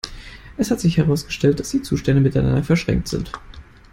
Es 0.57 0.71
hat 0.71 0.79
sich 0.79 0.97
herausgestellt, 0.97 1.59
dass 1.59 1.69
die 1.69 1.83
Zustände 1.83 2.21
miteinander 2.21 2.63
verschränkt 2.63 3.07
sind. 3.07 3.31